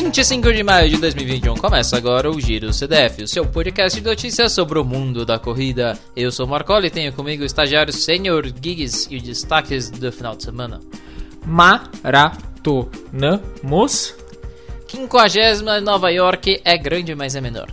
[0.00, 4.52] 25 de maio de 2021 começa agora o Giro CDF, o seu podcast de notícias
[4.52, 5.98] sobre o mundo da corrida.
[6.14, 10.12] Eu sou o Marcoli e tenho comigo o estagiário Senior Gigs e os destaques do
[10.12, 10.78] final de semana.
[11.44, 12.94] Maratonamos.
[14.86, 17.66] 50 Nova York é grande, mas é menor.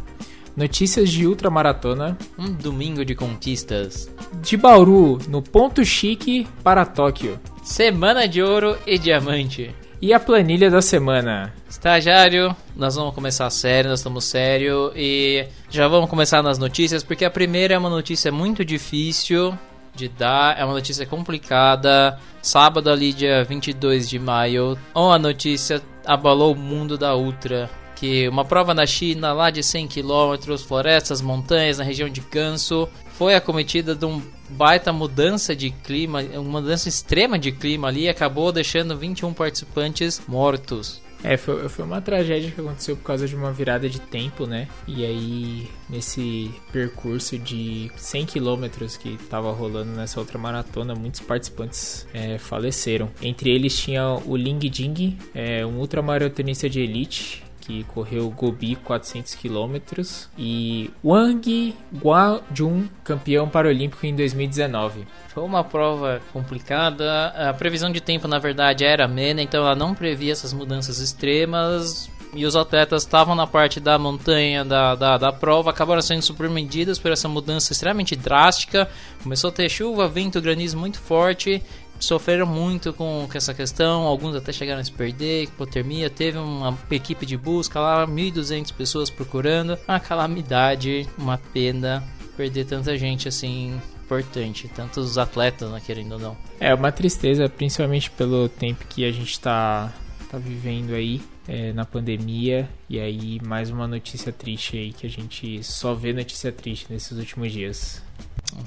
[0.57, 2.18] Notícias de ultramaratona.
[2.39, 4.12] Um domingo de conquistas.
[4.42, 7.39] De Bauru, no ponto chique para Tóquio.
[7.64, 9.76] Semana de ouro e diamante.
[10.02, 11.54] E a planilha da semana.
[11.75, 17.25] Estagiário, nós vamos começar sério, nós estamos sério e já vamos começar nas notícias, porque
[17.25, 19.56] a primeira é uma notícia muito difícil
[19.93, 22.18] de dar, é uma notícia complicada.
[22.42, 27.69] Sábado ali, dia 22 de maio, uma notícia abalou o mundo da Ultra.
[27.94, 32.88] Que uma prova na China, lá de 100 km, florestas, montanhas, na região de Gansu,
[33.17, 38.52] foi acometida de um baita mudança de clima, uma mudança extrema de clima ali, acabou
[38.52, 41.05] deixando 21 participantes mortos.
[41.25, 44.67] É, foi, foi uma tragédia que aconteceu por causa de uma virada de tempo, né?
[44.88, 52.08] E aí, nesse percurso de 100 quilômetros que estava rolando nessa outra maratona, muitos participantes
[52.14, 53.09] é, faleceram.
[53.23, 59.33] Entre eles tinha o Ling Jing, é, um ultramaratonista de elite, que correu Gobi 400
[59.35, 65.08] quilômetros, e Wang Guajun, campeão paralímpico em 2019.
[65.30, 67.27] Foi uma prova complicada.
[67.30, 72.09] A previsão de tempo, na verdade, era amena, então ela não previa essas mudanças extremas.
[72.33, 76.99] E os atletas estavam na parte da montanha da, da, da prova, acabaram sendo surpreendidos
[76.99, 78.89] por essa mudança extremamente drástica.
[79.23, 81.63] Começou a ter chuva, vento, granizo muito forte
[81.99, 87.25] sofreram muito com, essa questão, alguns até chegaram a se perder, hipotermia, teve uma equipe
[87.25, 92.03] de busca lá, 1.200 pessoas procurando, uma calamidade, uma pena
[92.35, 96.37] perder tanta gente assim importante, tantos atletas, né, querendo ou não.
[96.59, 99.91] É uma tristeza, principalmente pelo tempo que a gente está
[100.30, 101.21] tá vivendo aí.
[101.47, 106.11] É, na pandemia e aí mais uma notícia triste aí que a gente só vê
[106.11, 108.02] notícia triste nesses últimos dias.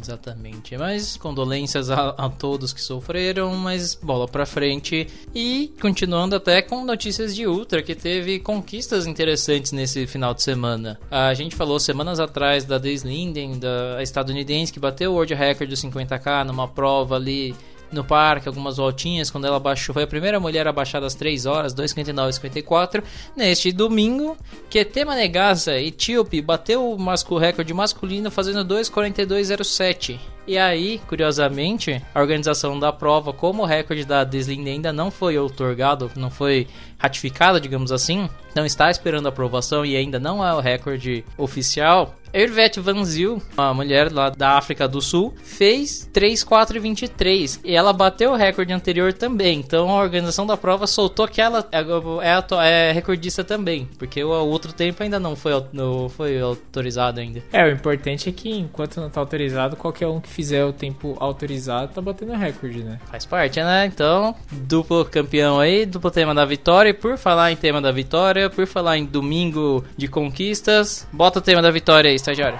[0.01, 0.77] Exatamente.
[0.77, 5.07] Mas condolências a, a, todos que sofreram, mas bola pra frente.
[5.35, 10.99] E continuando até com notícias de Ultra, que teve conquistas interessantes nesse final de semana.
[11.11, 15.71] A gente falou semanas atrás da Days Linden, da estadunidense, que bateu o World Record
[15.71, 17.55] dos 50k numa prova ali
[17.91, 21.47] no parque, algumas voltinhas, quando ela baixou, foi a primeira mulher a baixar das 3
[21.47, 23.03] horas, 2,59 54.
[23.37, 24.37] Neste domingo,
[24.69, 30.38] Ketema Negasa, etíope, bateu o recorde masculino fazendo 2,42,07.
[30.49, 35.39] E aí, curiosamente, a organização da prova, como o recorde da Deslinde ainda não foi
[35.39, 36.67] otorgado, não foi
[36.99, 42.19] ratificado, digamos assim, não está esperando a aprovação e ainda não é o recorde oficial,
[42.33, 48.33] Ervet Van Zyl, uma mulher lá da África do Sul, fez 3,423 e ela bateu
[48.33, 49.61] o recorde anterior também.
[49.61, 54.31] Então a organização da prova soltou que ela é, é, é recordista também, porque o
[54.31, 57.43] outro tempo ainda não foi, não foi autorizado ainda.
[57.53, 61.17] É, o importante é que enquanto não está autorizado, qualquer um que fizer o tempo
[61.19, 63.01] autorizado tá batendo recorde, né?
[63.11, 63.87] Faz parte, né?
[63.87, 66.91] Então, duplo campeão aí, duplo tema da vitória.
[66.91, 71.43] E por falar em tema da vitória, por falar em domingo de conquistas, bota o
[71.43, 72.57] tema da vitória aí estagiário.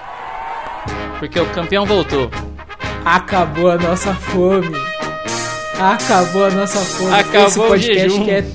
[1.19, 2.29] Porque o campeão voltou.
[3.05, 4.75] Acabou a nossa fome.
[5.79, 7.13] Acabou a nossa fome.
[7.13, 8.45] Acabou Esse podcast que é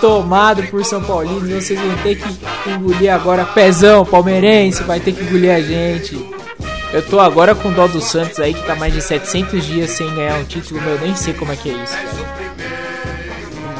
[0.00, 1.48] tomado por São Paulinos.
[1.50, 3.44] Vocês vão ter que engolir agora.
[3.44, 6.37] Pezão, palmeirense, vai ter que engolir a gente.
[6.92, 9.90] Eu tô agora com o dó do Santos aí, que tá mais de 700 dias
[9.90, 10.80] sem ganhar um título.
[10.80, 12.38] Meu, eu nem sei como é que é isso, cara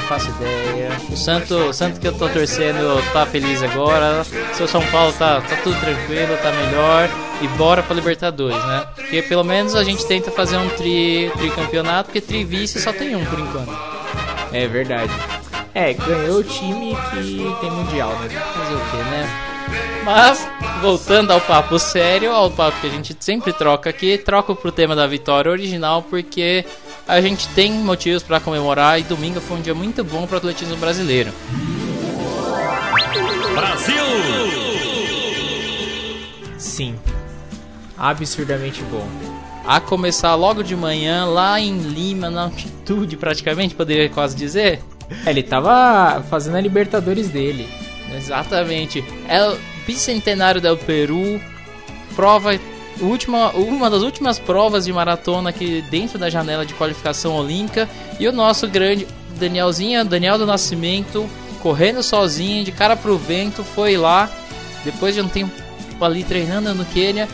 [0.09, 0.91] faço ideia.
[1.11, 4.25] O Santo, o Santo que eu tô torcendo tá feliz agora.
[4.55, 7.09] Seu São Paulo tá, tá tudo tranquilo, tá melhor.
[7.43, 8.87] E bora pra Libertadores, né?
[8.97, 12.93] Porque pelo menos a gente tenta fazer um tri, tri campeonato, porque tri vice só
[12.93, 13.71] tem um por enquanto.
[14.53, 15.13] É verdade.
[15.75, 18.29] É, ganhou o time que tem mundial, né?
[18.29, 19.58] Fazer o que, né?
[20.09, 20.49] Mas,
[20.81, 24.97] voltando ao papo sério, ao papo que a gente sempre troca aqui, troco pro tema
[24.97, 26.65] da vitória original, porque
[27.07, 30.39] a gente tem motivos para comemorar e domingo foi um dia muito bom para o
[30.39, 31.31] atletismo brasileiro.
[33.55, 34.03] Brasil!
[36.57, 36.99] Sim,
[37.95, 39.07] absurdamente bom.
[39.67, 44.83] A começar logo de manhã, lá em Lima, na altitude praticamente, poderia quase dizer.
[45.27, 47.69] É, ele tava fazendo a Libertadores dele.
[48.17, 49.05] Exatamente.
[49.29, 49.59] É o
[49.89, 51.41] bicentenário do Peru,
[52.15, 52.61] prova
[53.01, 57.89] última, uma das últimas provas de maratona aqui dentro da janela de qualificação olímpica.
[58.21, 59.09] E o nosso grande
[59.39, 61.27] Danielzinho, Daniel do Nascimento,
[61.63, 64.31] correndo sozinho, de cara pro vento, foi lá,
[64.85, 65.51] depois de um tempo
[66.03, 67.27] ali treinando no Quênia,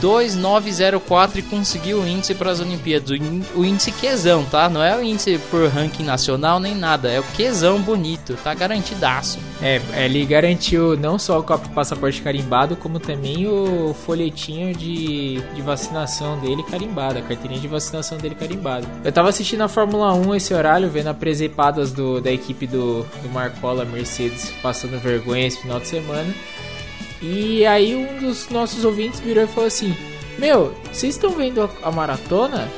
[0.00, 3.10] 2904 e conseguiu o índice para as Olimpíadas.
[3.54, 4.68] O índice quesão, tá?
[4.68, 9.38] Não é o índice por ranking nacional nem nada, é o quesão bonito, tá garantidaço.
[9.62, 16.38] É, ele garantiu não só o passaporte carimbado, como também o folhetinho de, de vacinação
[16.38, 18.86] dele carimbado, a carteirinha de vacinação dele carimbado.
[19.04, 23.02] Eu tava assistindo a Fórmula 1 esse horário, vendo a presepadas do, da equipe do,
[23.22, 26.34] do Marcola Mercedes passando vergonha esse final de semana.
[27.20, 29.96] E aí um dos nossos ouvintes virou e falou assim:
[30.38, 32.68] Meu, vocês estão vendo a, a, maratona?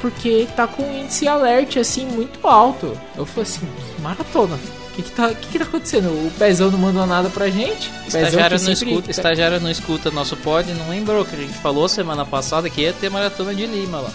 [0.00, 2.98] Porque tá com um índice alert assim muito alto.
[3.16, 3.66] Eu falei assim,
[4.00, 4.56] maratona?
[4.56, 6.06] O que, que, tá, que, que tá acontecendo?
[6.08, 7.90] O Pezão não mandou nada pra gente?
[8.06, 12.24] Estagiário não, escuta, estagiário não escuta nosso pod, não lembrou que a gente falou semana
[12.24, 14.10] passada que ia ter maratona de Lima lá.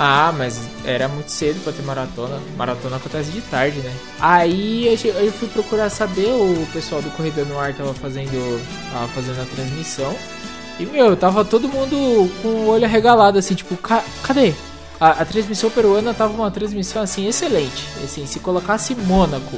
[0.00, 2.38] Ah, mas era muito cedo pra ter maratona.
[2.56, 3.92] Maratona acontece de tarde, né?
[4.20, 8.62] Aí eu fui procurar saber, o pessoal do Corrida no Ar tava fazendo,
[8.92, 10.14] tava fazendo a transmissão.
[10.78, 14.54] E, meu, tava todo mundo com o olho arregalado, assim, tipo, ca cadê?
[15.00, 17.84] A, a, transmissão peruana tava uma transmissão, assim, excelente.
[18.04, 19.56] Assim, se colocasse Mônaco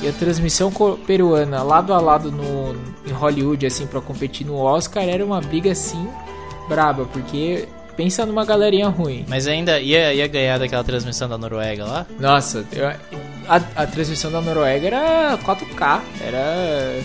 [0.00, 0.72] e a transmissão
[1.04, 5.72] peruana lado a lado no, em Hollywood, assim, para competir no Oscar, era uma briga,
[5.72, 6.08] assim,
[6.68, 9.24] braba, porque Pensa numa galerinha ruim.
[9.28, 12.06] Mas ainda ia, ia ganhar daquela transmissão da Noruega lá?
[12.18, 12.88] Nossa, eu,
[13.48, 17.00] a, a transmissão da Noruega era 4K, era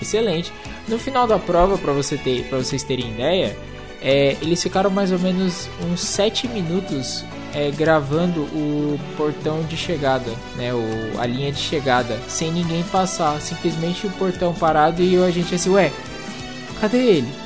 [0.00, 0.52] excelente.
[0.88, 3.56] No final da prova, para você ter, pra vocês terem ideia,
[4.00, 7.24] é, eles ficaram mais ou menos uns 7 minutos
[7.54, 13.40] é, gravando o portão de chegada, né, o, a linha de chegada, sem ninguém passar,
[13.40, 15.90] simplesmente o portão parado e a gente assim, ué,
[16.80, 17.45] cadê ele?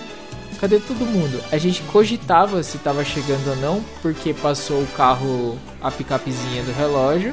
[0.60, 1.42] Cadê todo mundo?
[1.50, 6.72] A gente cogitava se tava chegando ou não, porque passou o carro, a picapezinha do
[6.72, 7.32] relógio,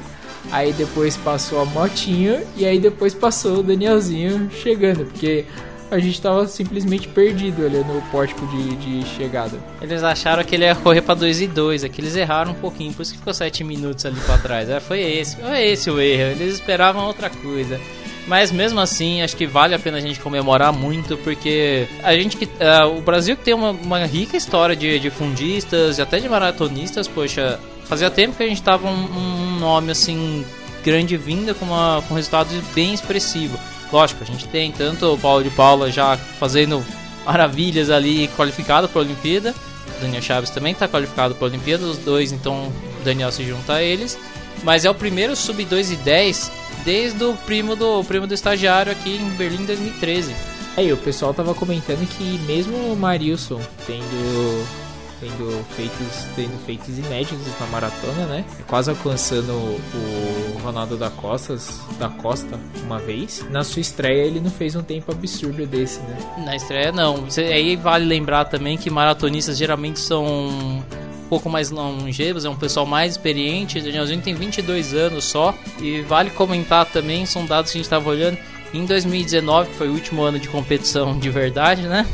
[0.52, 5.46] aí depois passou a motinha e aí depois passou o Danielzinho chegando, porque
[5.90, 9.58] a gente tava simplesmente perdido ali no pórtico de, de chegada.
[9.82, 12.56] Eles acharam que ele ia correr pra 2 e 2, é que eles erraram um
[12.56, 14.70] pouquinho, por isso que ficou 7 minutos ali pra trás.
[14.70, 17.80] É, foi esse, foi esse o erro, eles esperavam outra coisa.
[18.28, 22.36] Mas mesmo assim, acho que vale a pena a gente comemorar muito, porque a gente
[22.36, 22.46] que.
[22.46, 27.08] Uh, o Brasil tem uma, uma rica história de, de fundistas e até de maratonistas,
[27.08, 30.46] poxa, fazia tempo que a gente tava um, um nome assim,
[30.84, 33.58] grande vinda com, uma, com resultados bem expressivo.
[33.94, 36.84] Lógico, a gente tem tanto o Paulo de Paula já fazendo
[37.26, 39.56] maravilhas ali qualificado para a Olimpíada.
[40.02, 42.68] Daniel Chaves também está qualificado para a Olimpíada, os dois, então
[43.00, 44.20] o Daniel se junta a eles.
[44.64, 46.52] Mas é o primeiro sub 2 e 10
[46.88, 50.34] desde o primo do o primo do estagiário aqui em Berlim 2013.
[50.78, 54.66] Aí, o pessoal tava comentando que mesmo o Marilson tendo
[55.20, 58.46] tendo feitos, tendo feitos inéditos na maratona, né?
[58.68, 61.58] Quase alcançando o Ronaldo da Costa,
[62.00, 63.46] da Costa uma vez.
[63.50, 66.18] Na sua estreia ele não fez um tempo absurdo desse, né?
[66.46, 67.26] Na estreia não.
[67.38, 70.86] Aí vale lembrar também que maratonistas geralmente são
[71.28, 73.80] pouco mais longevos, é um pessoal mais experiente.
[73.80, 75.54] O Danielzinho tem 22 anos só.
[75.80, 78.38] E vale comentar também, são dados que a gente estava olhando.
[78.74, 82.06] Em 2019, que foi o último ano de competição de verdade, né?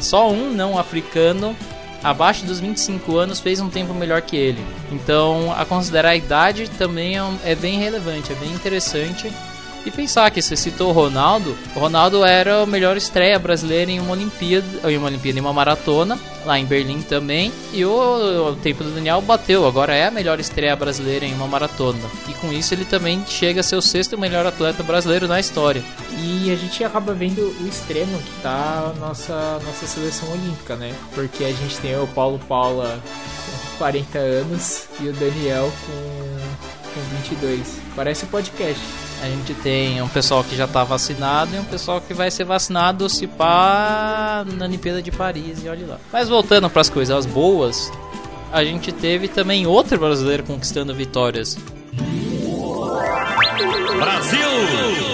[0.00, 1.56] Só um não africano
[2.02, 4.62] abaixo dos 25 anos fez um tempo melhor que ele.
[4.92, 9.32] Então, a considerar a idade também é, um, é bem relevante, é bem interessante.
[9.86, 14.00] E pensar que você citou o Ronaldo, o Ronaldo era a melhor estreia brasileira em
[14.00, 17.52] uma Olimpíada, em uma Olimpíada, em uma maratona, lá em Berlim também.
[17.70, 21.46] E o, o, tempo do Daniel bateu, agora é a melhor estreia brasileira em uma
[21.46, 21.98] maratona.
[22.26, 25.84] E com isso ele também chega a ser o sexto melhor atleta brasileiro na história.
[26.18, 30.94] E a gente acaba vendo o extremo que tá a nossa, nossa seleção olímpica, né?
[31.14, 32.98] Porque a gente tem o Paulo Paula
[33.72, 37.80] com 40 anos e o Daniel com, com 22.
[37.94, 39.03] Parece podcast.
[39.24, 42.44] A gente tem um pessoal que já está vacinado e um pessoal que vai ser
[42.44, 45.98] vacinado se pá na Olimpíada de Paris e olha lá.
[46.12, 47.90] Mas voltando para as coisas boas,
[48.52, 51.56] a gente teve também outro brasileiro conquistando vitórias.
[53.96, 55.13] Brasil!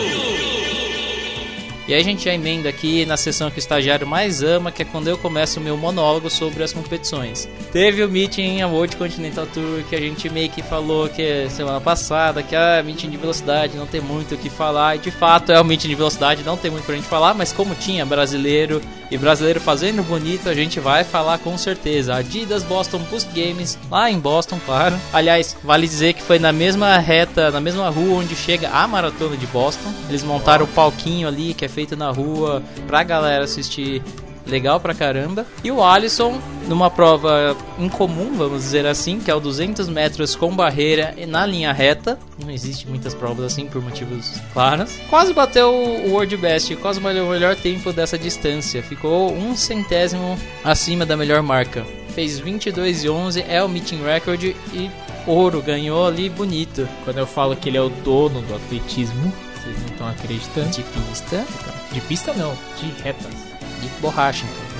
[1.90, 4.80] E aí a gente já emenda aqui na sessão que o estagiário mais ama, que
[4.80, 7.49] é quando eu começo o meu monólogo sobre as competições.
[7.73, 11.80] Teve o meeting a World Continental Tour que a gente meio que falou que semana
[11.80, 15.11] passada, que a ah, meeting de velocidade não tem muito o que falar, e de
[15.11, 18.06] fato é o meeting de velocidade, não tem muito pra gente falar, mas como tinha
[18.06, 18.80] brasileiro
[19.11, 22.14] e brasileiro fazendo bonito, a gente vai falar com certeza.
[22.14, 24.97] Adidas Boston Boost Games, lá em Boston, claro.
[25.12, 29.37] Aliás, vale dizer que foi na mesma reta, na mesma rua onde chega a maratona
[29.37, 29.92] de Boston.
[30.09, 34.02] Eles montaram o palquinho ali que é feito na rua pra galera assistir
[34.46, 35.46] legal pra caramba.
[35.62, 40.54] E o Alisson, numa prova incomum, vamos dizer assim, que é o 200 metros com
[40.54, 42.18] barreira na linha reta.
[42.42, 44.99] Não existe muitas provas assim por motivos claros.
[45.08, 48.82] Quase bateu o World Best, quase o melhor tempo dessa distância.
[48.82, 51.84] Ficou um centésimo acima da melhor marca.
[52.14, 54.90] Fez 22 e 11, é o meeting record e
[55.26, 56.88] ouro, ganhou ali bonito.
[57.04, 60.70] Quando eu falo que ele é o dono do atletismo, vocês não estão acreditando.
[60.70, 61.44] De pista.
[61.92, 63.32] De pista não, de retas.
[63.80, 64.70] De borracha, então.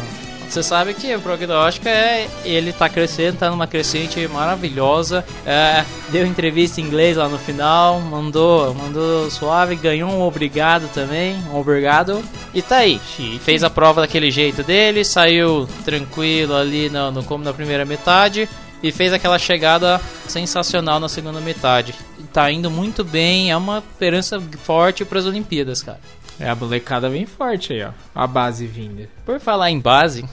[0.51, 5.25] Você sabe que o prognóstico é ele tá crescendo, tá numa crescente maravilhosa.
[5.47, 11.37] É, deu entrevista em inglês lá no final, mandou, mandou suave, ganhou um obrigado também,
[11.53, 12.21] um obrigado.
[12.53, 13.01] E tá aí.
[13.15, 13.39] Chique.
[13.39, 18.49] Fez a prova daquele jeito dele, saiu tranquilo ali no, no como na primeira metade
[18.83, 21.95] e fez aquela chegada sensacional na segunda metade.
[22.33, 26.01] Tá indo muito bem, é uma esperança forte para as Olimpíadas, cara.
[26.39, 27.91] É, a molecada vem forte aí, ó.
[28.15, 29.09] A base vinda.
[29.27, 30.25] Por falar em base,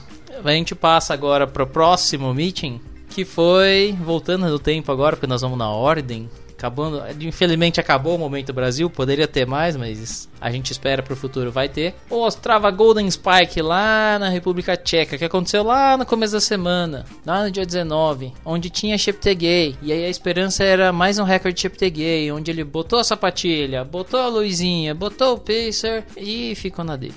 [0.42, 5.42] a gente passa agora pro próximo meeting, que foi voltando no tempo agora, porque nós
[5.42, 6.30] vamos na ordem.
[6.58, 11.52] Acabando, infelizmente acabou o momento Brasil, poderia ter mais, mas a gente espera pro futuro
[11.52, 11.94] vai ter.
[12.10, 17.06] O Ostrava Golden Spike lá na República Tcheca, que aconteceu lá no começo da semana,
[17.24, 21.54] lá no dia 19, onde tinha Cheptegei, e aí a esperança era mais um recorde
[21.54, 26.84] de Cheptegei, onde ele botou a sapatilha, botou a luzinha, botou o pacer e ficou
[26.84, 27.14] na dele.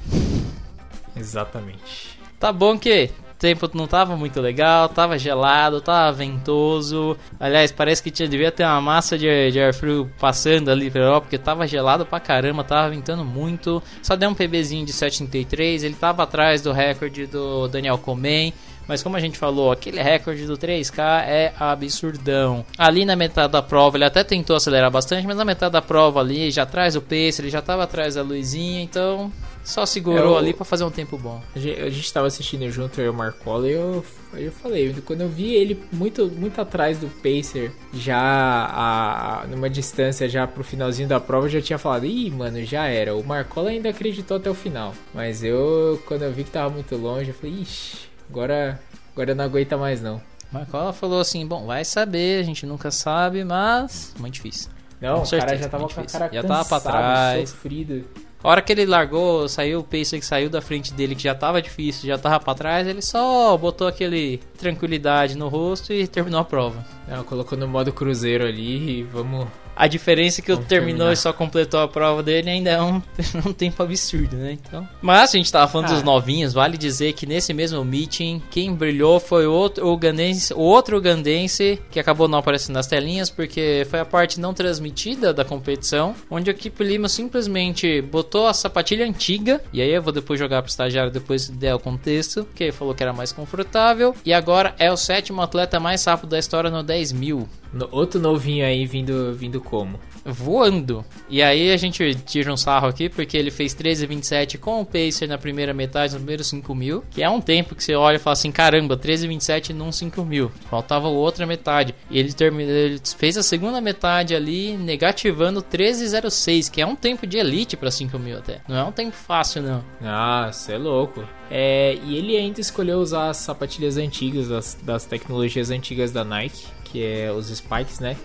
[1.15, 2.19] Exatamente.
[2.39, 3.09] Tá bom que
[3.41, 7.17] tempo não tava muito legal, tava gelado, tava ventoso.
[7.39, 11.05] Aliás, parece que tinha, devia ter uma massa de, de ar frio passando ali pela
[11.05, 13.81] Europa, porque tava gelado pra caramba, tava ventando muito.
[14.03, 18.53] Só deu um PBzinho de 7,33, ele tava atrás do recorde do Daniel Comem.
[18.91, 22.65] Mas como a gente falou, aquele recorde do 3K é absurdão.
[22.77, 26.19] Ali na metade da prova, ele até tentou acelerar bastante, mas na metade da prova
[26.19, 29.31] ali, já atrás do pace, ele já tava atrás da luzinha, então
[29.63, 31.41] só segurou É o- ali pra fazer um tempo bom.
[31.55, 34.93] A gente, a gente tava assistindo junto eu e o Marcola e eu, eu falei,
[35.05, 40.63] quando eu vi ele muito, muito atrás do Pacer, já a- numa distância já pro
[40.65, 43.15] finalzinho da prova, eu já tinha falado, ih, mano, já era.
[43.15, 44.93] O Marcola ainda acreditou até o final.
[45.13, 48.79] Mas eu, quando eu vi que tava muito longe, eu falei, ixi, agora,
[49.13, 50.21] agora não aguenta mais não.
[50.51, 54.69] Marcola falou assim: bom, vai saber, a gente nunca sabe, mas muito difícil.
[55.01, 57.49] Não, Com o cara já tava com a cara Já cansado, tava pra trás.
[57.49, 58.05] sofrido.
[58.43, 61.35] A hora que ele largou, saiu o pacer que saiu da frente dele, que já
[61.35, 66.39] tava difícil, já tava pra trás, ele só botou aquele tranquilidade no rosto e terminou
[66.39, 66.83] a prova.
[67.07, 69.47] Não, colocou no modo cruzeiro ali e vamos...
[69.75, 71.13] A diferença é que o terminou terminar.
[71.13, 73.01] e só completou a prova dele ainda é um,
[73.45, 74.53] um tempo absurdo, né?
[74.53, 74.87] Então.
[75.01, 75.93] Mas a gente tava falando Ah.
[75.93, 80.59] dos novinhos, vale dizer que nesse mesmo meeting, quem brilhou foi o outro ugandense, o
[80.59, 85.43] outro ugandense que acabou não aparecendo nas telinhas, porque foi a parte não transmitida da
[85.45, 90.39] competição, onde a equipe Lima simplesmente botou a sapatilha antiga, e aí eu vou depois
[90.39, 94.15] jogar pro estagiário depois se der o contexto, que ele falou que era mais confortável,
[94.25, 98.19] e agora é o sétimo atleta mais rápido da história no 10 mil No- outro
[98.19, 99.99] novinho aí vindo, vindo como?
[100.23, 101.03] voando.
[101.29, 105.27] E aí a gente tira um sarro aqui porque ele fez 13,27 com o Pacer
[105.27, 108.19] na primeira metade, no primeiro 5 mil, que é um tempo que você olha e
[108.19, 110.51] fala assim: caramba, 13,27 num 5 mil.
[110.69, 111.95] Faltava outra metade.
[112.09, 117.25] E ele, terminou, ele fez a segunda metade ali, negativando 13,06, que é um tempo
[117.25, 118.61] de elite para 5 mil até.
[118.67, 119.83] Não é um tempo fácil, não.
[120.01, 121.23] Ah, você é louco.
[121.49, 126.65] É, e ele ainda escolheu usar as sapatilhas antigas, das, das tecnologias antigas da Nike,
[126.91, 128.17] que é os Spikes, né?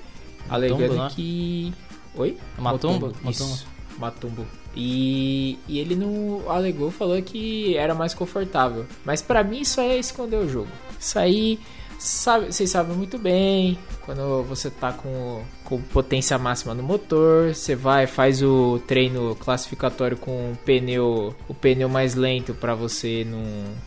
[0.48, 1.08] Alegando né?
[1.14, 1.72] que.
[2.14, 2.36] Oi?
[2.58, 3.12] Matumbo?
[3.28, 3.66] Isso.
[3.98, 4.46] Matumbo.
[4.74, 8.84] E, e ele não alegou, falou que era mais confortável.
[9.04, 10.68] Mas pra mim isso aí é esconder o jogo.
[11.00, 11.58] Isso aí,
[11.98, 13.78] sabe, vocês sabem muito bem.
[14.04, 20.16] Quando você tá com, com potência máxima no motor, você vai, faz o treino classificatório
[20.16, 23.42] com o pneu, o pneu mais lento pra você não,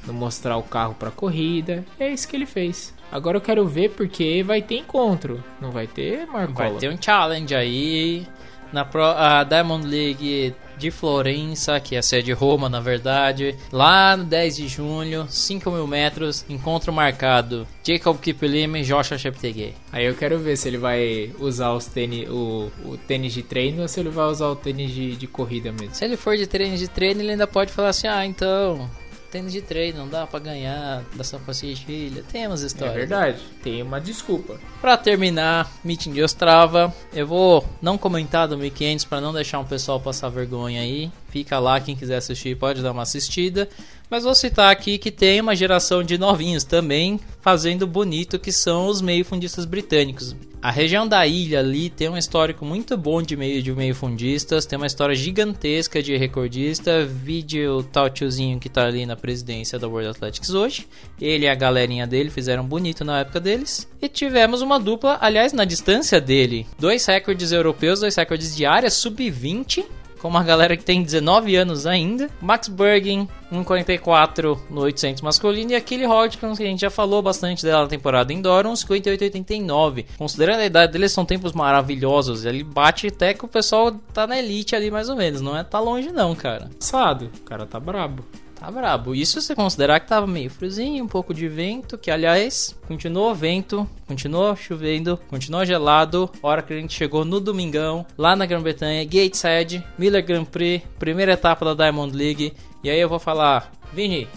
[0.08, 1.86] não mostrar o carro pra corrida.
[2.00, 2.94] É isso que ele fez.
[3.12, 5.44] Agora eu quero ver porque vai ter encontro.
[5.60, 6.70] Não vai ter, Marcola?
[6.70, 8.28] Vai ter um challenge aí
[8.72, 13.56] na pro, a Diamond League de Florença, que é a sede de Roma, na verdade.
[13.72, 17.68] Lá no 10 de junho, 5 mil metros, encontro marcado.
[17.84, 19.74] Jacob Kiplima e Joshua Cheptegei.
[19.92, 23.82] Aí eu quero ver se ele vai usar os tênis, o, o tênis de treino
[23.82, 25.94] ou se ele vai usar o tênis de, de corrida mesmo.
[25.94, 28.90] Se ele for de treino de treino, ele ainda pode falar assim: ah, então,
[29.32, 32.24] tênis de treino, não dá pra ganhar da sapatilha.
[32.32, 32.94] Temos É história.
[32.94, 34.60] verdade, tem uma desculpa.
[34.82, 39.66] Pra terminar, meeting de Ostrava, eu vou não comentar do 1500 para não deixar o
[39.66, 41.12] pessoal passar vergonha aí.
[41.30, 43.70] Fica lá, quem quiser assistir pode dar uma assistida.
[44.10, 48.88] Mas vou citar aqui que tem uma geração de novinhos também fazendo bonito, que são
[48.88, 50.36] os meio fundistas britânicos.
[50.62, 54.66] A região da ilha ali tem um histórico muito bom de meio de meio fundistas,
[54.66, 57.06] tem uma história gigantesca de recordista.
[57.06, 60.88] Vídeo tal tiozinho que tá ali na presidência da World Athletics hoje.
[61.22, 63.88] Ele e a galerinha dele fizeram bonito na época deles.
[64.02, 68.90] E tivemos uma dupla, aliás, na distância dele, dois recordes europeus, dois recordes de área
[68.90, 69.86] sub-20
[70.20, 72.30] com uma galera que tem 19 anos ainda.
[72.42, 75.72] Max Bergen, 1,44 no 800 masculino.
[75.72, 80.06] E a Kelly Hodgkins, que a gente já falou bastante dela na temporada indoor, 1,58,89.
[80.18, 82.46] Considerando a idade deles, são tempos maravilhosos.
[82.46, 85.42] Ele bate até que o pessoal tá na elite ali mais ou menos.
[85.42, 86.70] Não é tá longe não, cara.
[86.80, 88.24] Passado, o cara tá brabo.
[88.60, 89.16] Tá brabo.
[89.16, 93.90] Isso você considerar que tava meio friozinho, um pouco de vento, que aliás, continuou vento,
[94.06, 96.30] continuou chovendo, continuou gelado.
[96.44, 101.32] Hora que a gente chegou no domingão, lá na Grã-Bretanha, Gateshead, Miller Grand Prix, primeira
[101.32, 102.54] etapa da Diamond League.
[102.84, 104.28] E aí eu vou falar, Vini,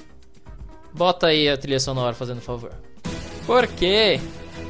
[0.94, 2.72] bota aí a trilha sonora fazendo favor.
[3.44, 4.20] Por quê?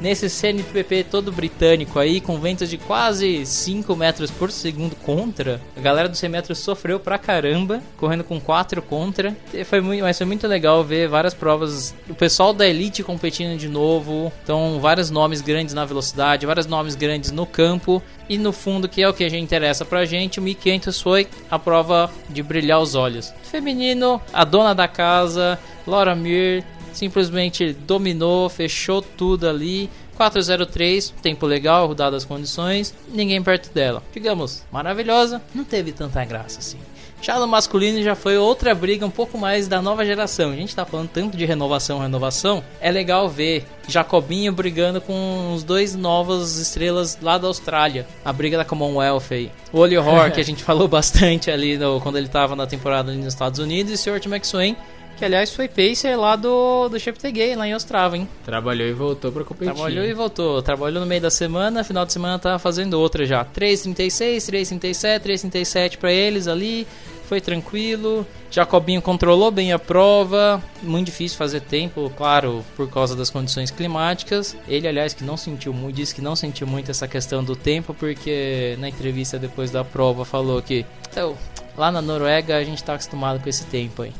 [0.03, 5.79] Nesse CNPP todo britânico aí, com ventos de quase 5 metros por segundo contra, a
[5.79, 9.33] galera do 100 metros sofreu pra caramba, correndo com 4 contra.
[9.53, 13.57] E foi muito, mas foi muito legal ver várias provas, o pessoal da elite competindo
[13.57, 18.03] de novo, então vários nomes grandes na velocidade, vários nomes grandes no campo.
[18.27, 21.27] E no fundo, que é o que a gente interessa pra gente, o 1500 foi
[21.51, 23.33] a prova de brilhar os olhos.
[23.43, 26.63] Feminino, a dona da casa, Laura Mir,
[26.97, 29.89] simplesmente dominou, fechou tudo ali.
[30.15, 34.03] 403, tempo legal, dadas as condições, ninguém perto dela.
[34.13, 36.77] Digamos, maravilhosa, não teve tanta graça assim.
[37.23, 40.51] Já no masculino já foi outra briga um pouco mais da nova geração.
[40.51, 42.61] A gente tá falando tanto de renovação, renovação.
[42.81, 48.05] É legal ver Jacobinho brigando com os dois novas estrelas lá da Austrália.
[48.25, 49.49] A briga da Commonwealth aí.
[49.71, 53.09] O Oli Hor, que a gente falou bastante ali no, quando ele tava na temporada
[53.09, 53.93] ali nos Estados Unidos.
[53.93, 54.75] E Stuart McSwain,
[55.17, 56.97] que aliás foi pacer lá do, do
[57.31, 58.27] Gay, lá em Ostrava, hein?
[58.43, 59.73] Trabalhou e voltou pra competir.
[59.73, 60.61] Trabalhou e voltou.
[60.61, 63.45] Trabalhou no meio da semana, final de semana tava fazendo outra já.
[63.45, 66.87] 3,36, 3,37, 3,37 pra eles ali.
[67.25, 68.27] Foi tranquilo.
[68.51, 70.61] Jacobinho controlou bem a prova.
[70.81, 74.55] Muito difícil fazer tempo, claro, por causa das condições climáticas.
[74.67, 77.93] Ele, aliás, que não sentiu muito, disse que não sentiu muito essa questão do tempo,
[77.93, 81.37] porque na entrevista depois da prova falou que então,
[81.77, 84.11] lá na Noruega a gente tá acostumado com esse tempo aí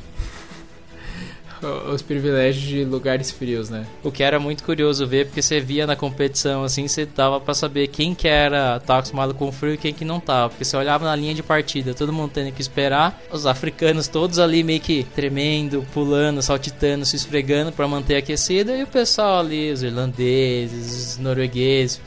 [1.67, 3.85] os privilégios de lugares frios, né?
[4.03, 7.53] O que era muito curioso ver, porque você via na competição, assim, você dava para
[7.53, 10.49] saber quem que era tava acostumado com frio e quem que não tava.
[10.49, 14.39] Porque você olhava na linha de partida, todo mundo tendo que esperar, os africanos todos
[14.39, 19.71] ali meio que tremendo, pulando, saltitando, se esfregando para manter aquecido, e o pessoal ali,
[19.71, 22.01] os irlandeses, os noruegueses,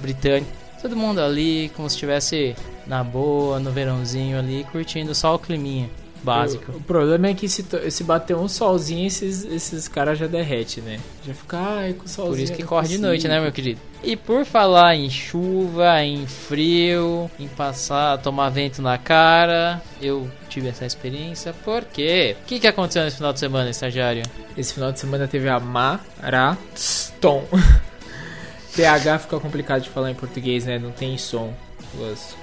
[0.00, 2.54] britânicos, todo mundo ali como se estivesse
[2.86, 5.90] na boa, no verãozinho ali, curtindo só o climinha
[6.22, 6.72] básico.
[6.72, 10.80] O, o, problema é que se, se bater um solzinho, esses, esses caras já derrete,
[10.80, 10.98] né?
[11.26, 12.36] Já fica, ai, com solzinho.
[12.36, 13.80] Por isso que corre de noite, né, meu querido?
[14.02, 20.68] E por falar em chuva, em frio, em passar, tomar vento na cara, eu tive
[20.68, 21.52] essa experiência.
[21.64, 22.36] Por quê?
[22.42, 24.22] O que, que aconteceu nesse final de semana, estagiário?
[24.56, 27.44] Esse final de semana teve a Marathon.
[28.76, 30.78] TH fica complicado de falar em português, né?
[30.78, 31.52] Não tem som.
[31.94, 32.36] Duas,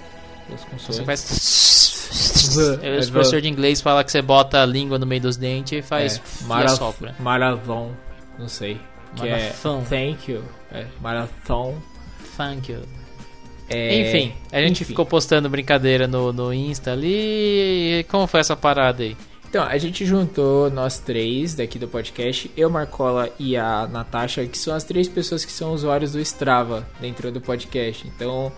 [0.49, 0.97] duas consoantes.
[0.97, 1.19] Você faz
[2.15, 5.81] o professor de inglês fala que você bota a língua no meio dos dentes e
[5.81, 6.79] faz é, maraf
[7.19, 7.91] Marathon,
[8.39, 8.79] não sei.
[9.15, 9.81] Que é marathon.
[9.81, 10.43] é thank you.
[10.71, 11.75] É, marathon.
[12.37, 12.81] Thank you.
[13.67, 14.85] É, enfim, a gente enfim.
[14.85, 18.05] ficou postando brincadeira no, no Insta ali.
[18.09, 19.17] Como foi essa parada aí?
[19.55, 24.57] Então, a gente juntou nós três daqui do podcast, eu, Marcola e a Natasha, que
[24.57, 28.05] são as três pessoas que são usuários do Strava dentro do podcast.
[28.05, 28.51] Então,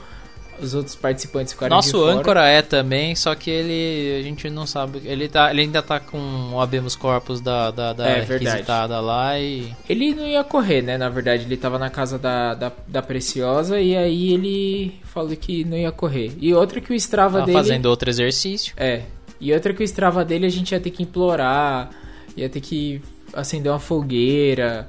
[0.59, 5.01] os outros participantes ficaram Nosso âncora é também, só que ele a gente não sabe.
[5.05, 6.17] Ele, tá, ele ainda tá com
[6.53, 9.71] o Habemus Corpus da, da, da é, requisitada lá e.
[9.87, 10.97] Ele não ia correr, né?
[10.97, 15.63] Na verdade, ele tava na casa da, da, da Preciosa e aí ele falou que
[15.63, 16.31] não ia correr.
[16.39, 17.57] E outra que o Strava tava dele.
[17.57, 18.73] fazendo outro exercício.
[18.77, 19.03] É.
[19.39, 21.91] E outra que o Strava dele a gente ia ter que implorar,
[22.35, 23.01] ia ter que
[23.33, 24.87] acender uma fogueira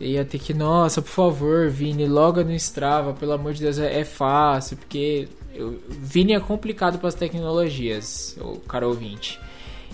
[0.00, 4.00] ia ter que, nossa, por favor, Vini, logo no Strava, pelo amor de Deus, é,
[4.00, 9.38] é fácil, porque eu, Vini é complicado para as tecnologias, o cara ouvinte.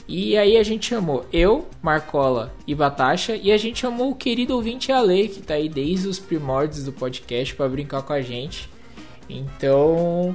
[0.08, 4.54] E aí a gente chamou eu, Marcola e Batasha, e a gente chamou o querido
[4.54, 8.70] ouvinte Ale, que tá aí desde os primórdios do podcast para brincar com a gente.
[9.28, 10.34] Então.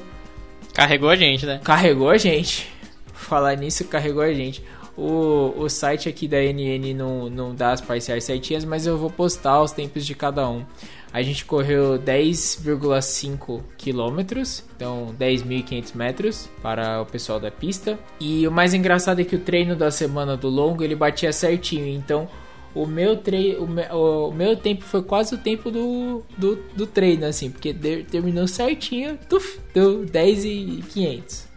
[0.73, 1.61] Carregou a gente, né?
[1.63, 2.67] Carregou a gente.
[3.13, 4.61] Falar nisso, carregou a gente.
[5.01, 9.09] O, O, site aqui da NN não, não dá as parciais certinhas, mas eu vou
[9.09, 10.63] postar os tempos de cada um.
[11.11, 17.97] A gente correu 10,5 quilômetros, então 10.500 metros para o pessoal da pista.
[18.19, 21.87] E o mais engraçado é que o treino da semana do longo ele batia certinho,
[21.87, 22.29] então
[22.73, 26.85] o meu, tre o, me o meu tempo foi quase o tempo do, do, do
[26.87, 27.73] treino, assim, porque
[28.09, 31.50] terminou certinho, tuf, deu 10 e 500.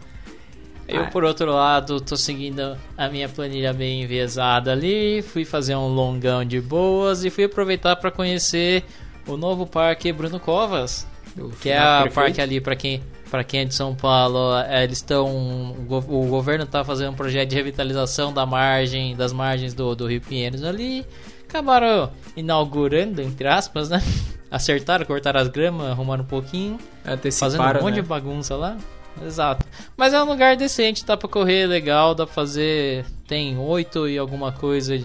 [0.87, 1.07] Eu, ah.
[1.07, 6.45] por outro lado, tô seguindo a minha planilha bem enviesada ali, fui fazer um longão
[6.45, 8.83] de boas e fui aproveitar para conhecer
[9.27, 11.07] o novo parque Bruno Covas,
[11.59, 14.99] que é o parque ali para quem para quem é de São Paulo, é, eles
[14.99, 20.07] estão o governo está fazendo um projeto de revitalização da margem das margens do, do
[20.07, 21.03] Rio Pinheiros ali,
[21.49, 24.01] acabaram inaugurando entre aspas, né?
[24.51, 26.77] Acertaram, cortaram as gramas, arrumaram um pouquinho,
[27.31, 28.01] fazendo um monte né?
[28.01, 28.77] de bagunça lá.
[29.23, 29.65] Exato.
[29.95, 33.05] Mas é um lugar decente, dá pra correr legal, dá pra fazer.
[33.27, 35.01] Tem oito e alguma coisa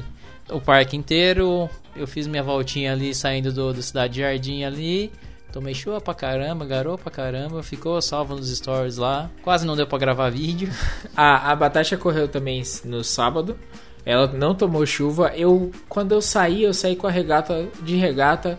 [0.50, 1.68] o parque inteiro.
[1.94, 5.12] Eu fiz minha voltinha ali saindo do, do Cidade Jardim ali.
[5.52, 9.28] Tomei chuva pra caramba, garou pra caramba, ficou salvo nos stories lá.
[9.42, 10.70] Quase não deu pra gravar vídeo.
[11.16, 13.58] A, a Batasha correu também no sábado.
[14.04, 15.32] Ela não tomou chuva.
[15.34, 18.58] Eu, quando eu saí, eu saí com a regata de regata.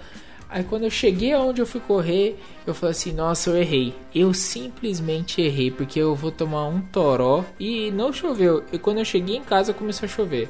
[0.51, 2.37] Aí quando eu cheguei aonde eu fui correr,
[2.67, 3.95] eu falei assim, nossa, eu errei.
[4.13, 8.61] Eu simplesmente errei, porque eu vou tomar um toró e não choveu.
[8.73, 10.49] E quando eu cheguei em casa começou a chover.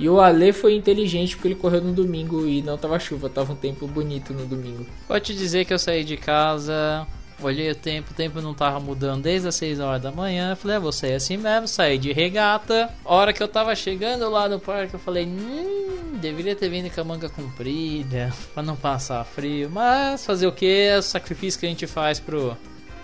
[0.00, 3.52] E o Ale foi inteligente porque ele correu no domingo e não tava chuva, tava
[3.52, 4.84] um tempo bonito no domingo.
[5.06, 7.06] Pode dizer que eu saí de casa,
[7.40, 10.54] olhei o tempo, o tempo não tava mudando desde as 6 horas da manhã.
[10.56, 12.90] Falei, ah, vou sair assim mesmo, saí de regata.
[13.04, 16.90] A hora que eu tava chegando lá no parque, eu falei, hum, deveria ter vindo
[16.90, 19.70] com a manga comprida, pra não passar frio.
[19.70, 20.66] Mas fazer o que?
[20.66, 22.56] É o sacrifício que a gente faz pro,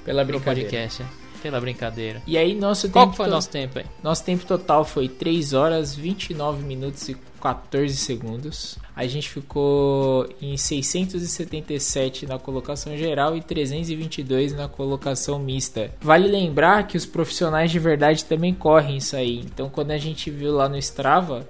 [0.05, 1.05] Pela pro podcast.
[1.42, 2.22] Pela brincadeira.
[2.26, 3.16] E aí, nosso Qual tempo.
[3.16, 3.85] foi o nosso tempo aí?
[4.02, 8.78] Nosso tempo total foi 3 horas, 29 minutos e 14 segundos.
[8.94, 15.90] A gente ficou em 677 na colocação geral e 322 na colocação mista.
[16.00, 19.40] Vale lembrar que os profissionais de verdade também correm isso aí.
[19.40, 21.48] Então, quando a gente viu lá no Strava,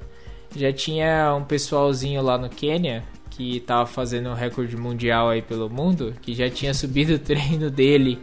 [0.56, 5.68] já tinha um pessoalzinho lá no Quênia que tava fazendo um recorde mundial aí pelo
[5.68, 8.18] mundo, que já tinha subido o treino dele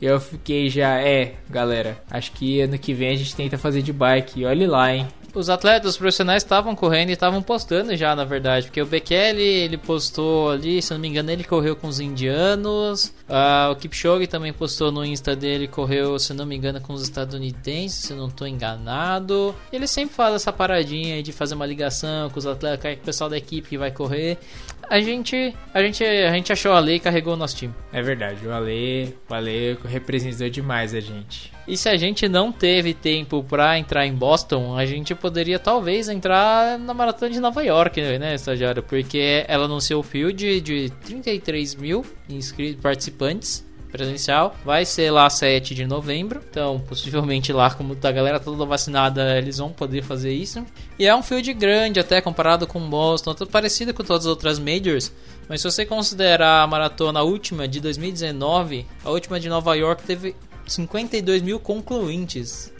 [0.00, 3.92] eu fiquei já, é, galera, acho que ano que vem a gente tenta fazer de
[3.92, 4.44] bike.
[4.44, 5.08] Olhe lá, hein.
[5.34, 9.42] Os atletas os profissionais estavam correndo e estavam postando já, na verdade, porque o Bekele
[9.42, 13.06] ele postou ali, se não me engano, ele correu com os indianos.
[13.28, 17.02] Uh, o Kipchoge também postou no Insta dele, correu, se não me engano, com os
[17.02, 19.52] estadunidenses, se não estou enganado.
[19.72, 23.28] Ele sempre faz essa paradinha de fazer uma ligação com os atletas, com o pessoal
[23.28, 24.38] da equipe que vai correr
[24.88, 27.74] a gente, a gente, a gente achou a lei e carregou o nosso time.
[27.92, 31.52] É verdade, o Ale, o Ale representou demais a gente.
[31.66, 36.08] E se a gente não teve tempo para entrar em Boston, a gente poderia talvez
[36.08, 38.82] entrar na maratona de Nova York, né, estagiário?
[38.82, 43.64] Porque ela anunciou o field de 33 mil inscritos, participantes
[43.94, 44.56] presencial.
[44.64, 46.42] Vai ser lá 7 de novembro.
[46.50, 50.66] Então, possivelmente lá, como a galera toda vacinada, eles vão poder fazer isso.
[50.98, 54.58] E é um field grande, até comparado com Boston, tudo parecido com todas as outras
[54.58, 55.12] majors.
[55.48, 60.34] Mas se você considerar a maratona última de 2019, a última de Nova York teve
[60.66, 62.72] 52 mil concluintes.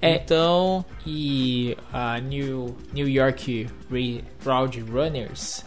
[0.00, 3.68] É, então, e a New, New York
[4.44, 5.62] Road Runners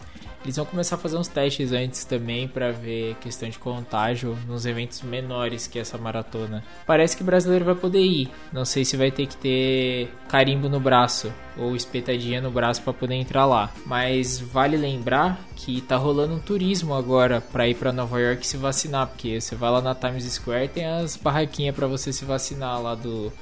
[0.46, 4.64] eles vão começar a fazer uns testes antes também para ver questão de contágio nos
[4.64, 6.62] eventos menores que essa maratona.
[6.86, 8.30] Parece que brasileiro vai poder ir.
[8.52, 12.92] Não sei se vai ter que ter carimbo no braço ou espetadinha no braço para
[12.92, 13.72] poder entrar lá.
[13.84, 18.56] Mas vale lembrar que tá rolando um turismo agora para ir para Nova York se
[18.56, 22.80] vacinar, porque você vai lá na Times Square tem as barraquinhas para você se vacinar
[22.80, 23.32] lá do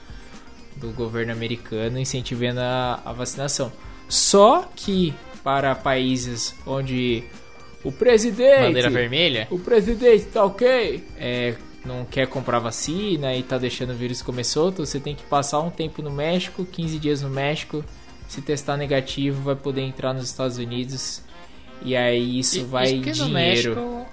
[0.77, 3.71] do governo americano incentivando a, a vacinação.
[4.09, 5.15] Só que
[5.45, 7.23] para países onde
[7.85, 8.63] o presidente.
[8.63, 9.47] Bandeira vermelha?
[9.51, 11.05] O presidente tá ok.
[11.19, 11.55] É,
[11.85, 15.61] não quer comprar vacina e tá deixando o vírus comer solto, você tem que passar
[15.61, 17.85] um tempo no México, 15 dias no México.
[18.27, 21.23] Se testar negativo, vai poder entrar nos Estados Unidos.
[21.83, 23.31] E aí isso e, vai dinheiro.
[23.31, 24.07] México,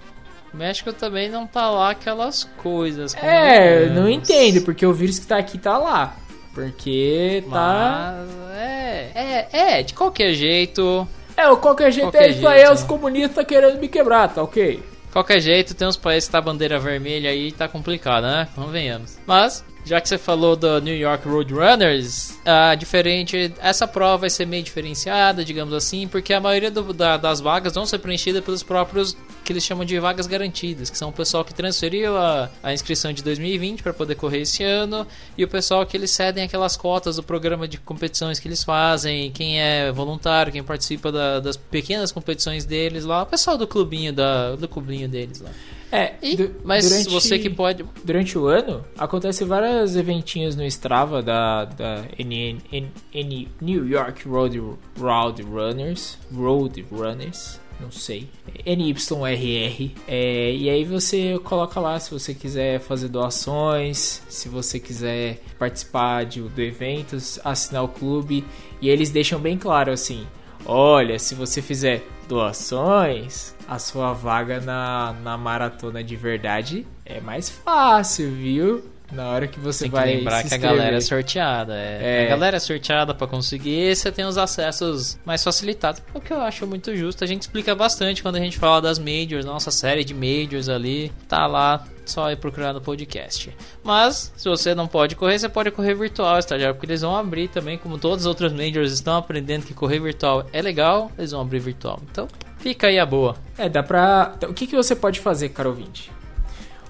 [0.54, 3.16] o México também não tá lá aquelas coisas.
[3.16, 6.18] É, não entendo, porque o vírus que tá aqui tá lá.
[6.54, 8.26] Porque tá.
[8.28, 11.08] Mas, é, é, é, de qualquer jeito.
[11.42, 14.44] É, o qualquer jeito qualquer é isso aí, é os comunistas querendo me quebrar, tá
[14.44, 14.80] ok?
[15.12, 18.48] Qualquer jeito, tem uns países que tá bandeira vermelha aí tá complicado, né?
[18.54, 19.18] Convenhamos.
[19.26, 24.46] Mas, já que você falou do New York Roadrunners, ah, diferente, essa prova vai ser
[24.46, 28.62] meio diferenciada, digamos assim, porque a maioria do, da, das vagas vão ser preenchidas pelos
[28.62, 32.74] próprios que eles chamam de vagas garantidas, que são o pessoal que transferiu a, a
[32.74, 35.06] inscrição de 2020 para poder correr esse ano
[35.38, 39.32] e o pessoal que eles cedem aquelas cotas do programa de competições que eles fazem,
[39.32, 44.14] quem é voluntário, quem participa da, das pequenas competições deles lá, o pessoal do clubinho
[44.14, 45.50] da, do clubinho deles lá.
[45.92, 51.22] É, E- mas durante, você que pode Durante o ano, acontece vários eventinhos no Strava
[51.22, 54.58] da, da NN, N- N- New York Road,
[54.98, 56.18] Road Runners.
[56.34, 57.60] Road Runners.
[57.82, 58.30] Não sei.
[58.66, 59.92] NYRR.
[60.08, 66.26] É, e aí você coloca lá se você quiser fazer doações, se você quiser participar
[66.26, 68.46] de, do evento, assinar o clube.
[68.80, 70.28] E eles deixam bem claro assim:
[70.66, 77.50] olha, se você fizer doações, a sua vaga na, na maratona de verdade é mais
[77.50, 78.91] fácil, viu?
[79.12, 81.76] Na hora que você tem que vai lembrar se que a galera é sorteada.
[81.76, 82.24] É.
[82.24, 82.26] É.
[82.26, 86.02] A galera é sorteada pra conseguir, você tem os acessos mais facilitados.
[86.14, 87.24] O que eu acho muito justo.
[87.24, 91.12] A gente explica bastante quando a gente fala das majors, nossa série de majors ali.
[91.28, 93.56] Tá lá, só ir procurar no podcast.
[93.84, 97.48] Mas, se você não pode correr, você pode correr virtual, estagiário, porque eles vão abrir
[97.48, 101.42] também, como todas as outras majors estão aprendendo que correr virtual é legal, eles vão
[101.42, 102.00] abrir virtual.
[102.10, 103.36] Então, fica aí a boa.
[103.58, 104.36] É, dá pra.
[104.48, 106.12] O que, que você pode fazer, caro ouvinte?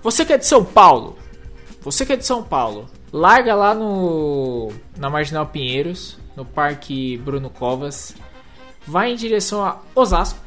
[0.04, 1.18] Você que é de São Paulo,
[1.82, 4.72] você que é de São Paulo, larga lá no.
[4.98, 8.15] na Marginal Pinheiros, no Parque Bruno Covas,
[8.86, 10.39] vai em direção a Osasco,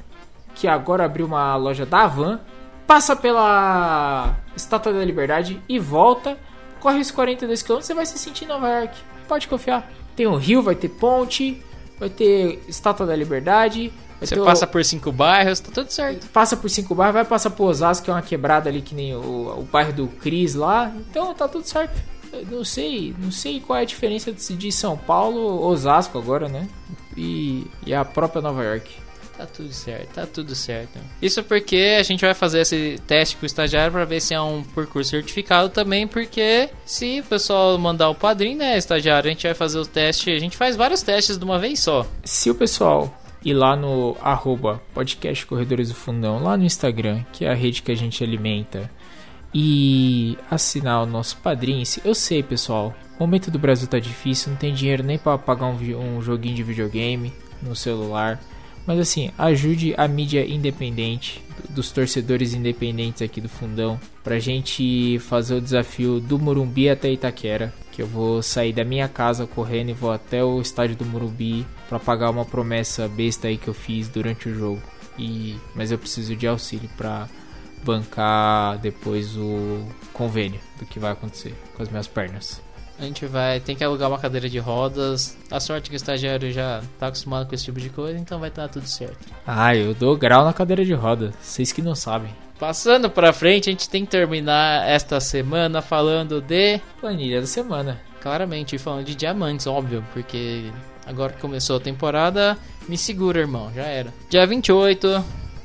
[0.55, 2.41] que agora abriu uma loja da Avan,
[2.87, 6.39] passa pela Estátua da Liberdade e volta,
[6.81, 8.97] corre os 42 km, você vai se sentir em Nova York.
[9.27, 9.91] Pode confiar.
[10.15, 11.61] Tem um rio, vai ter ponte,
[11.99, 13.93] vai ter Estátua da Liberdade.
[14.27, 16.27] Você ter o- passa por cinco bairros, tá tudo certo.
[16.29, 19.15] passa por cinco bairros, vai passar por Osasco, que é uma quebrada ali que nem
[19.15, 20.93] o, o bairro do Cris lá.
[21.11, 22.01] Então tá tudo certo.
[22.33, 26.69] Eu não sei, não sei qual é a diferença de, São Paulo, Osasco agora, né?
[27.17, 28.91] E, e a própria Nova York.
[29.37, 30.97] Tá tudo certo, tá tudo certo.
[31.21, 34.41] Isso porque a gente vai fazer esse teste com o estagiário pra ver se é
[34.41, 39.45] um percurso certificado também, porque se o pessoal mandar o padrinho, né, estagiário, a gente
[39.45, 42.07] vai fazer o teste, a gente faz vários testes de uma vez só.
[42.25, 43.13] Se o pessoal
[43.45, 47.83] ir lá no arroba podcast Corredores do Fundão, lá no Instagram, que é a rede
[47.83, 48.91] que a gente alimenta,
[49.53, 54.59] e assinar o nosso padrinho, eu sei pessoal, o momento do Brasil tá difícil, não
[54.59, 55.77] tem dinheiro nem para pagar um,
[56.17, 58.41] um joguinho de videogame no celular.
[58.87, 65.55] Mas assim, ajude a mídia independente, dos torcedores independentes aqui do Fundão, pra gente fazer
[65.55, 67.73] o desafio do Morumbi até Itaquera.
[67.95, 71.65] Que eu vou sair da minha casa correndo e vou até o estádio do Morumbi
[71.89, 74.83] pra pagar uma promessa besta aí que eu fiz durante o jogo.
[75.17, 77.29] E mas eu preciso de auxílio pra
[77.85, 82.61] bancar depois o convênio do que vai acontecer com as minhas pernas.
[82.99, 85.37] A gente vai, tem que alugar uma cadeira de rodas.
[85.51, 88.49] A sorte que o estagiário já tá acostumado com esse tipo de coisa, então vai
[88.49, 89.27] estar tudo certo.
[89.47, 91.33] Ah, eu dou grau na cadeira de roda.
[91.41, 92.31] Vocês que não sabem.
[92.67, 98.01] Passando pra frente, a gente tem que terminar esta semana falando de Planilha da semana.
[98.23, 100.73] Claramente, falando de diamantes, óbvio, porque
[101.05, 102.57] agora que começou a temporada,
[102.89, 104.15] me segura, irmão, já era.
[104.31, 105.23] Dia 28,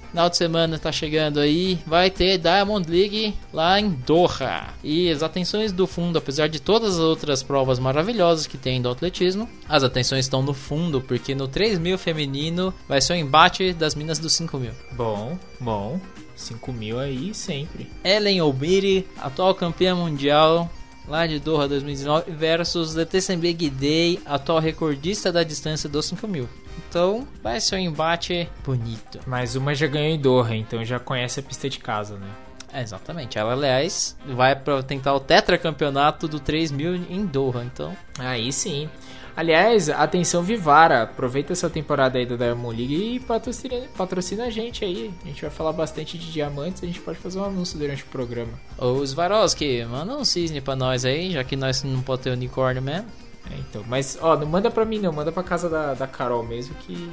[0.09, 4.73] final de semana tá chegando aí, vai ter Diamond League lá em Doha.
[4.83, 8.89] E as atenções do fundo, apesar de todas as outras provas maravilhosas que tem do
[8.89, 13.71] atletismo, as atenções estão no fundo, porque no 3 mil feminino vai ser o embate
[13.71, 14.73] das minas dos 5 mil.
[14.91, 15.97] Bom, bom.
[16.39, 17.91] 5 mil aí sempre.
[18.04, 20.69] Ellen Obiri, atual campeã mundial
[21.08, 26.47] lá de Doha 2019, versus Letesenbe Guidei, atual recordista da distância dos 5 mil.
[26.88, 29.19] Então vai ser um embate bonito.
[29.25, 32.28] Mas uma já ganhou em Doha, então já conhece a pista de casa, né?
[32.71, 33.38] É, exatamente.
[33.38, 37.63] Ela, aliás, vai para tentar o tetracampeonato do 3 mil em Doha.
[37.63, 38.88] Então, Aí sim.
[39.39, 44.84] Aliás, atenção Vivara, aproveita essa temporada aí da Diamond League e patrocina, patrocina a gente
[44.84, 45.13] aí.
[45.23, 48.08] A gente vai falar bastante de diamantes, a gente pode fazer um anúncio durante o
[48.08, 48.52] programa.
[48.78, 52.82] o Swarovski, manda um cisne pra nós aí, já que nós não podemos ter unicórnio
[52.82, 53.08] mesmo.
[53.49, 56.43] É, então, mas ó, não manda pra mim não, manda pra casa da, da Carol
[56.43, 57.10] mesmo que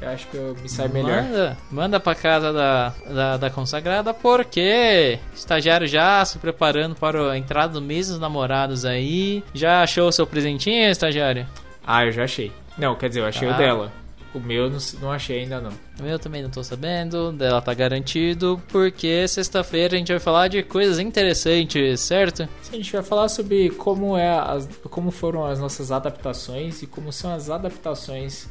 [0.00, 1.24] eu acho que eu me sai melhor.
[1.24, 7.36] Manda, manda pra casa da, da, da consagrada, porque estagiário já se preparando para a
[7.36, 9.44] entrada do mês dos namorados aí.
[9.52, 11.46] Já achou o seu presentinho, estagiário?
[11.86, 12.50] Ah, eu já achei.
[12.76, 13.54] Não, quer dizer, eu achei Ah.
[13.54, 13.92] o dela.
[14.34, 15.70] O meu eu não, não achei ainda não.
[15.98, 20.48] O meu também não tô sabendo, dela tá garantido, porque sexta-feira a gente vai falar
[20.48, 22.46] de coisas interessantes, certo?
[22.60, 26.86] Sim, a gente vai falar sobre como, é as, como foram as nossas adaptações e
[26.86, 28.46] como são as adaptações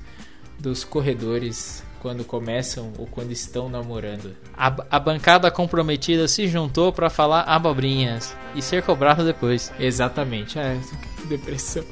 [0.57, 4.35] dos corredores quando começam ou quando estão namorando.
[4.57, 9.71] A, a bancada comprometida se juntou pra falar abobrinhas e ser cobrado depois.
[9.79, 10.77] Exatamente, é,
[11.29, 11.83] depressão.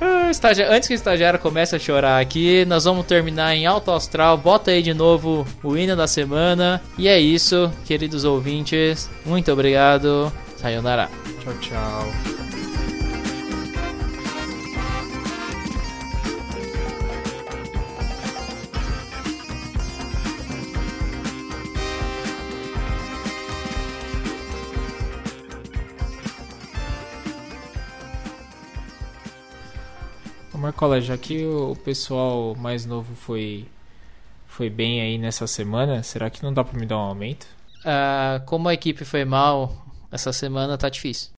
[0.00, 0.30] Ah,
[0.70, 4.36] Antes que o estagiário comece a chorar aqui, nós vamos terminar em alto astral.
[4.36, 6.82] Bota aí de novo o hino da semana.
[6.98, 9.08] E é isso, queridos ouvintes.
[9.24, 10.32] Muito obrigado.
[10.56, 11.08] Sayonara.
[11.42, 12.33] Tchau, tchau.
[30.74, 33.64] Marcola, já que o pessoal mais novo foi
[34.48, 37.46] foi bem aí nessa semana, será que não dá pra me dar um aumento?
[37.84, 41.30] Ah, como a equipe foi mal, essa semana tá difícil.